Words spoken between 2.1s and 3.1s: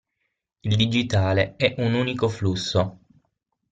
flusso.